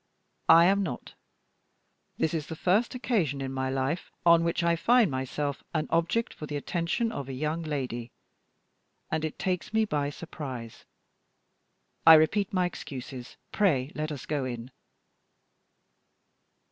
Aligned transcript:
I 0.49 0.65
am 0.65 0.81
not. 0.81 1.13
This 2.17 2.33
is 2.33 2.47
the 2.47 2.55
first 2.55 2.95
occasion 2.95 3.39
in 3.39 3.53
my 3.53 3.69
life 3.69 4.09
on 4.25 4.43
which 4.43 4.63
I 4.63 4.75
find 4.75 5.11
myself 5.11 5.63
an 5.75 5.85
object 5.91 6.33
for 6.33 6.47
the 6.47 6.55
attention 6.55 7.11
of 7.11 7.29
a 7.29 7.33
young 7.33 7.61
lady, 7.61 8.11
and 9.11 9.23
it 9.23 9.37
takes 9.37 9.71
me 9.73 9.85
by 9.85 10.09
surprise. 10.09 10.85
I 12.03 12.15
repeat 12.15 12.51
my 12.51 12.65
excuses; 12.65 13.37
pray 13.51 13.91
let 13.93 14.11
us 14.11 14.25
go 14.25 14.43
in." 14.43 14.71